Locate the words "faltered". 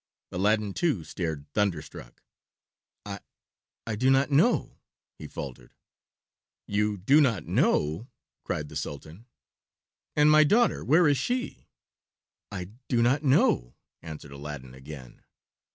5.27-5.75